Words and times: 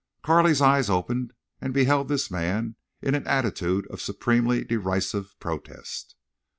Carley's 0.23 0.61
eyes 0.61 0.89
opened 0.89 1.31
and 1.59 1.75
beheld 1.75 2.07
this 2.07 2.31
man 2.31 2.75
in 3.03 3.13
an 3.13 3.27
attitude 3.27 3.85
of 3.91 4.01
supremely 4.01 4.63
derisive 4.63 5.35
protest. 5.39 6.15